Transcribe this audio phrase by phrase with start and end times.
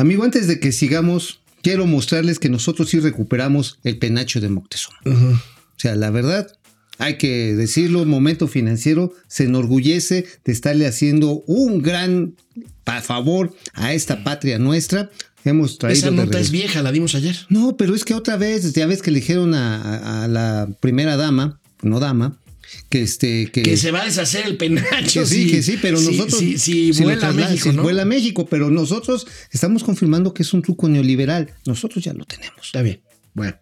[0.00, 4.96] Amigo, antes de que sigamos, quiero mostrarles que nosotros sí recuperamos el penacho de Moctezuma.
[5.04, 5.38] O
[5.76, 6.50] sea, la verdad,
[6.96, 12.34] hay que decirlo, momento financiero se enorgullece de estarle haciendo un gran
[13.02, 15.10] favor a esta patria nuestra.
[15.44, 17.36] Hemos traído Esa nota es vieja, la dimos ayer.
[17.50, 21.18] No, pero es que otra vez, ya ves que le dijeron a, a la primera
[21.18, 22.38] dama, no dama,
[22.88, 25.24] que este que, se va a deshacer el penacho.
[25.26, 27.82] sí, que sí, pero nosotros si, si, vuela a México, ¿no?
[27.82, 31.52] vuela a México, pero nosotros estamos confirmando que es un truco neoliberal.
[31.66, 32.66] Nosotros ya lo tenemos.
[32.66, 33.00] Está bien.
[33.34, 33.56] Bueno.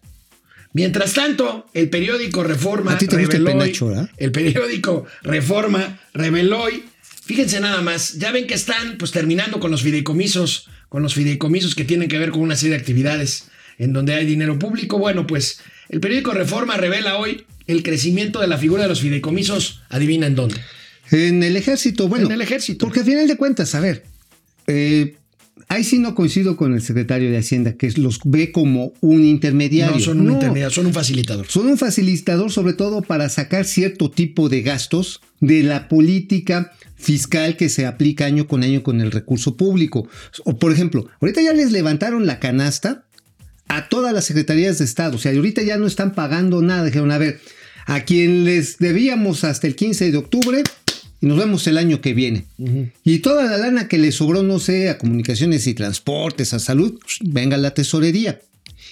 [0.73, 6.61] Mientras tanto, el periódico Reforma ¿A ti te gusta el penacho, El periódico Reforma reveló
[6.61, 6.85] hoy,
[7.25, 11.73] fíjense nada más, ya ven que están pues terminando con los fideicomisos, con los fideicomisos
[11.73, 13.45] que tienen que ver con una serie de actividades
[13.79, 14.99] en donde hay dinero público.
[14.99, 19.81] Bueno, pues el periódico Reforma revela hoy el crecimiento de la figura de los fideicomisos,
[19.89, 20.55] adivina en dónde.
[21.11, 22.25] En el ejército, bueno.
[22.25, 22.85] En el ejército.
[22.85, 24.05] Porque al final de cuentas, a ver,
[24.65, 25.15] eh,
[25.67, 29.97] ahí sí no coincido con el secretario de Hacienda, que los ve como un intermediario.
[29.97, 31.45] No, son un intermediario, son un facilitador.
[31.47, 37.55] Son un facilitador sobre todo para sacar cierto tipo de gastos de la política fiscal
[37.55, 40.09] que se aplica año con año con el recurso público.
[40.43, 43.05] O por ejemplo, ahorita ya les levantaron la canasta
[43.67, 45.17] a todas las secretarías de Estado.
[45.17, 46.83] O sea, ahorita ya no están pagando nada.
[46.83, 47.39] Dijeron, a ver,
[47.89, 50.63] a quien les debíamos hasta el 15 de octubre
[51.21, 52.45] y nos vemos el año que viene.
[53.03, 56.99] Y toda la lana que le sobró, no sé, a comunicaciones y transportes, a salud,
[57.01, 58.39] pues, venga la tesorería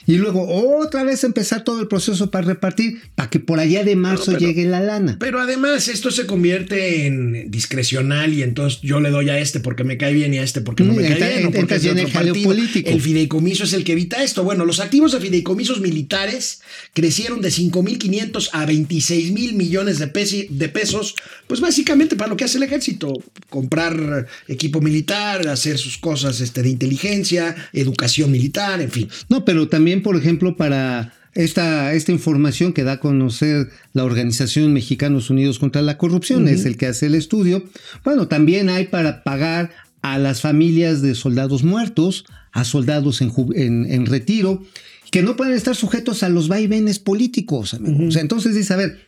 [0.06, 0.48] y luego
[0.80, 4.66] otra vez empezar todo el proceso para repartir, para que por allá de marzo llegue
[4.66, 5.18] la lana.
[5.20, 9.84] Pero además esto se convierte en discrecional y entonces yo le doy a este porque
[9.84, 11.52] me cae bien y a este porque no me cae bien.
[11.52, 12.90] porque es el, político.
[12.90, 14.44] el fideicomiso es el que evita esto.
[14.44, 16.62] Bueno, los activos de fideicomisos militares
[16.94, 21.16] crecieron de 5.500 a 26 mil millones de, de pesos,
[21.48, 23.14] pues básicamente para lo que hace el ejército,
[23.50, 29.10] comprar equipo militar, hacer sus cosas este, de inteligencia, educación militar, en fin.
[29.30, 34.74] No, pero también por ejemplo, para esta, esta información que da a conocer la Organización
[34.74, 37.64] Mexicanos Unidos contra la Corrupción, es el que hace el estudio.
[38.04, 39.72] Bueno, también hay para pagar
[40.02, 44.64] a las familias de soldados muertos, a soldados en, en, retiro,
[45.12, 47.76] que no pueden estar sujetos a los vaivenes políticos.
[47.76, 49.08] O sea, entonces dice, a ver,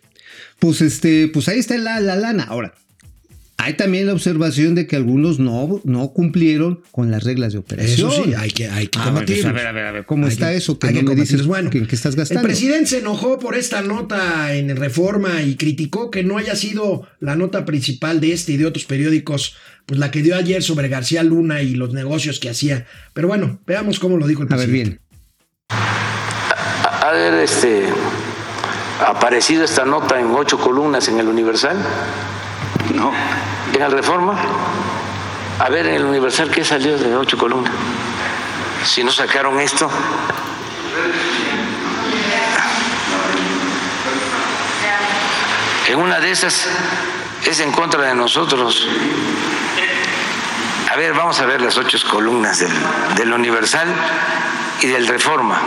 [0.59, 2.43] pues, este, pues ahí está la, la lana.
[2.43, 2.73] Ahora,
[3.61, 8.09] hay también la observación de que algunos no, no cumplieron con las reglas de operación.
[8.09, 10.27] Eso sí, hay que, hay que a, ver, a ver, a ver, a ver, ¿cómo
[10.27, 10.79] está eso?
[10.79, 12.39] Que no me dices bueno, que, estás gastando.
[12.39, 17.05] El presidente se enojó por esta nota en Reforma y criticó que no haya sido
[17.19, 20.87] la nota principal de este y de otros periódicos, pues la que dio ayer sobre
[20.87, 22.87] García Luna y los negocios que hacía.
[23.13, 24.71] Pero bueno, veamos cómo lo dijo el presidente.
[24.71, 25.99] A ver, bien.
[27.01, 27.83] A ver, este,
[29.05, 31.75] aparecido esta nota en ocho columnas en el Universal.
[32.95, 33.11] No.
[33.79, 34.35] En el Reforma,
[35.57, 37.71] a ver en el Universal qué salió de ocho columnas.
[38.83, 39.89] Si no sacaron esto.
[45.87, 46.67] En una de esas
[47.45, 48.85] es en contra de nosotros.
[50.91, 52.73] A ver, vamos a ver las ocho columnas del,
[53.15, 53.87] del Universal
[54.81, 55.57] y del Reforma.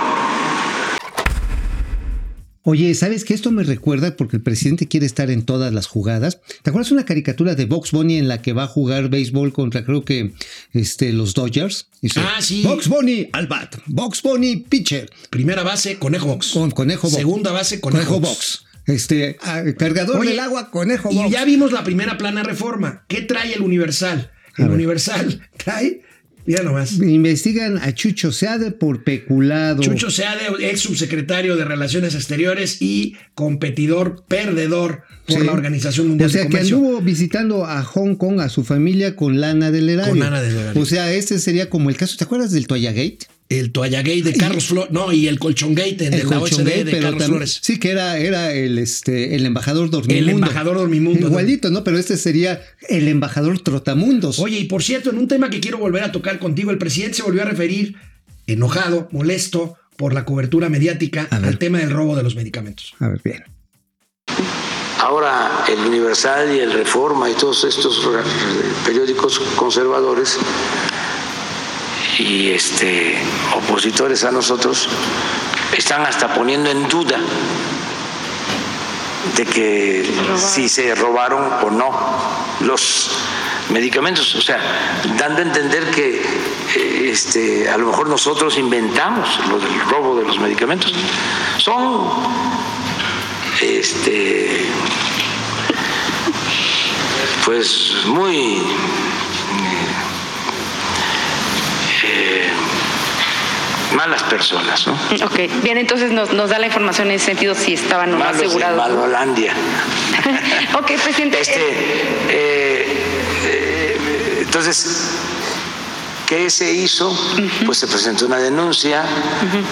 [2.65, 4.17] Oye, ¿sabes que esto me recuerda?
[4.17, 6.41] Porque el presidente quiere estar en todas las jugadas.
[6.62, 9.84] ¿Te acuerdas una caricatura de Box Bunny en la que va a jugar béisbol contra,
[9.84, 10.33] creo que,
[10.73, 11.89] este, los Dodgers?
[12.17, 12.62] ah, sí.
[12.62, 13.77] Box Bunny al bat.
[13.87, 15.11] Box Bunny pitcher.
[15.31, 16.53] Primera base, Conejo Box.
[16.53, 17.17] Con Conejo Box.
[17.17, 18.65] Segunda base, Conejo, Box.
[18.87, 21.31] Este, ah, cargador del agua, Conejo Box.
[21.31, 23.05] Y ya vimos la primera plana reforma.
[23.09, 24.31] ¿Qué trae el Universal?
[24.56, 26.02] El Universal trae
[26.45, 26.99] Mira nomás.
[26.99, 29.83] Investigan a Chucho Seade por peculado.
[29.83, 36.43] Chucho Seade, ex subsecretario de Relaciones Exteriores y competidor perdedor por la Organización Mundial de
[36.43, 36.59] Comercio.
[36.59, 40.11] O sea, que anduvo visitando a Hong Kong a su familia con lana del erario.
[40.11, 40.83] Con lana del erario.
[40.83, 43.27] O sea, este sería como el caso, ¿te acuerdas del Toallagate?
[43.59, 47.59] El Toallagate de Carlos Flores, no, y el Colchongate de la OCDE de Carlos Flores.
[47.63, 50.31] Sí, que era, era el, este, el embajador dormimundo.
[50.31, 51.29] El embajador dormimundo.
[51.29, 51.85] Igualito, ¿no?
[51.85, 54.38] Pero este sería el embajador trotamundos.
[54.38, 57.17] Oye, y por cierto, en un tema que quiero volver a tocar contigo, el presidente
[57.19, 57.97] se volvió a referir,
[58.47, 62.94] enojado, molesto por la cobertura mediática, al tema del robo de los medicamentos.
[62.99, 63.44] A ver, bien.
[64.99, 68.09] Ahora el Universal y el Reforma y todos estos
[68.87, 70.38] periódicos conservadores
[72.19, 73.19] y este,
[73.55, 74.88] opositores a nosotros
[75.76, 77.19] están hasta poniendo en duda
[79.37, 81.91] de que si se robaron o no
[82.61, 83.11] los
[83.70, 84.59] medicamentos, o sea,
[85.17, 86.20] dando a entender que
[86.76, 90.93] eh, este, a lo mejor nosotros inventamos lo del robo de los medicamentos.
[91.59, 92.11] Son
[93.61, 94.67] este,
[97.44, 98.62] pues muy
[102.02, 102.49] eh,
[103.94, 104.94] malas personas, ¿no?
[105.25, 108.25] Ok, bien, entonces nos, nos da la información en ese sentido si estaban o no
[108.25, 108.76] asegurados.
[108.76, 109.54] Malolandia.
[110.78, 111.40] ok, presidente.
[111.40, 111.60] Este,
[112.28, 112.87] eh,
[113.44, 115.10] eh, entonces,
[116.26, 117.16] ¿qué se hizo?
[117.64, 119.04] Pues se presentó una denuncia,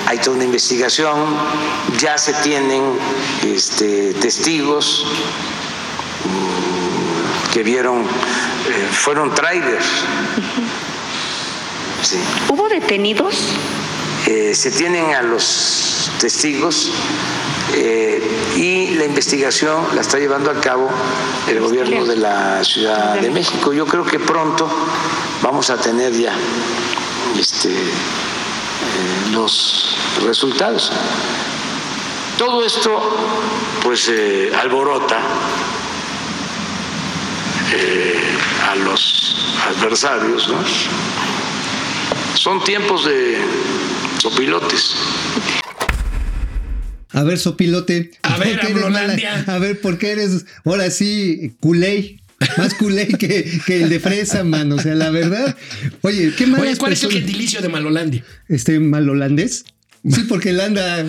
[0.06, 1.36] hay toda una investigación,
[1.98, 2.98] ya se tienen
[3.46, 5.06] este, testigos
[6.24, 9.86] mm, que vieron, eh, fueron trailers.
[12.02, 12.18] Sí.
[12.48, 13.34] ¿Hubo detenidos?
[14.26, 16.90] Eh, se tienen a los testigos
[17.74, 18.22] eh,
[18.56, 20.88] y la investigación la está llevando a cabo
[21.48, 23.72] el gobierno de la Ciudad de México.
[23.72, 24.68] Yo creo que pronto
[25.42, 26.34] vamos a tener ya
[27.38, 30.92] este, eh, los resultados.
[32.36, 33.16] Todo esto
[33.82, 34.10] pues
[34.60, 35.18] alborota
[38.70, 40.58] a los adversarios, ¿no?
[42.34, 43.36] Son tiempos de
[44.20, 44.94] sopilotes.
[47.12, 48.12] A ver, sopilote.
[48.22, 49.30] A ver, ¿por qué eres Amlolandia.
[49.36, 49.54] mala?
[49.54, 52.20] A ver, ¿por qué eres ahora sí culé?
[52.56, 54.76] Más culé que, que el de fresa, mano.
[54.76, 55.56] O sea, la verdad.
[56.02, 58.24] Oye, qué malas Oye, ¿cuál es el gentilicio de Malolandia?
[58.48, 59.64] Este mal holandés.
[60.08, 61.04] Sí, porque él anda.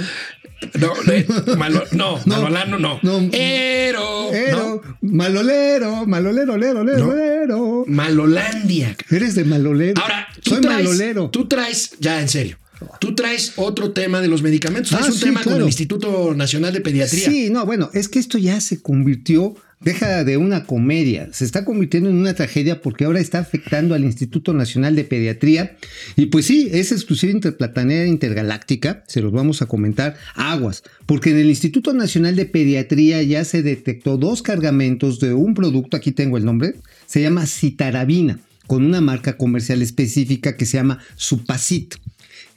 [0.80, 1.26] No, eh,
[1.58, 3.00] malo- no, No, malolano no.
[3.02, 3.30] no.
[3.32, 7.16] Ero, Ero, malolero, malolero, lero, lero, No.
[7.16, 7.58] lero.
[7.58, 7.84] no.
[7.88, 8.96] Malolandia.
[9.10, 10.02] Eres de malolero.
[10.02, 11.30] Ahora, tú Soy traes, malolero.
[11.30, 12.58] tú traes, ya en serio,
[13.00, 14.92] tú traes otro tema de los medicamentos.
[14.92, 15.64] Traes Ah, un sí, tema con claro.
[15.64, 17.26] el Instituto Nacional de Pediatría.
[17.30, 21.66] Sí, no, bueno, es que esto ya se convirtió, deja de una comedia, se está
[21.66, 25.78] convirtiendo en una tragedia porque ahora está afectando al Instituto Nacional de Pediatría.
[26.16, 31.38] Y pues sí, es exclusiva interplatanera intergaláctica, se los vamos a comentar, aguas, porque en
[31.38, 36.38] el Instituto Nacional de Pediatría ya se detectó dos cargamentos de un producto, aquí tengo
[36.38, 36.76] el nombre,
[37.08, 41.96] se llama citarabina, con una marca comercial específica que se llama Supacit.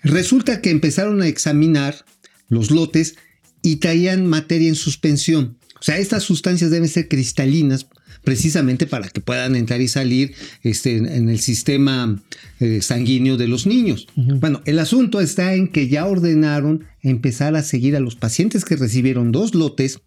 [0.02, 2.04] Resulta que empezaron a examinar
[2.48, 3.16] los lotes
[3.62, 5.56] y traían materia en suspensión.
[5.84, 7.86] O sea, estas sustancias deben ser cristalinas
[8.22, 10.32] precisamente para que puedan entrar y salir
[10.62, 12.22] este, en- en el sistema
[12.58, 14.06] eh, sanguíneo de los niños.
[14.16, 18.76] Bueno, el asunto está en que ya ordenaron empezar a seguir a los pacientes que
[18.76, 20.00] recibieron dos lotes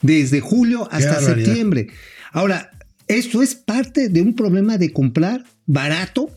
[0.00, 1.86] desde julio hasta septiembre.
[2.32, 2.72] Ahora,
[3.06, 6.30] esto es parte de un problema de comprar barato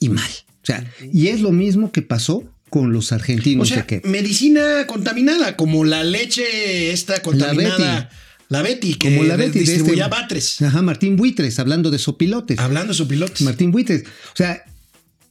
[0.00, 0.28] y mal.
[0.62, 4.08] O sea, y es lo mismo que pasó con los O argentinos sea, de que
[4.08, 7.78] medicina contaminada, como la leche esta contaminada.
[7.78, 8.10] La
[8.50, 10.62] Betty, que como la Betty de este- Batres.
[10.62, 12.58] Ajá, Martín Buitres, hablando de sopilotes.
[12.58, 13.40] Hablando de su pilotos.
[13.42, 14.04] Martín Buitres.
[14.04, 14.64] O sea,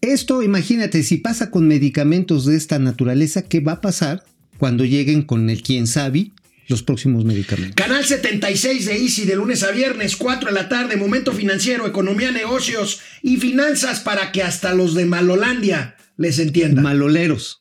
[0.01, 4.23] esto, imagínate, si pasa con medicamentos de esta naturaleza, ¿qué va a pasar
[4.57, 6.31] cuando lleguen con el quién sabe
[6.67, 7.75] los próximos medicamentos?
[7.75, 12.31] Canal 76 de Easy de lunes a viernes, 4 de la tarde, momento financiero, economía,
[12.31, 16.83] negocios y finanzas para que hasta los de Malolandia les entiendan.
[16.83, 17.59] Maloleros.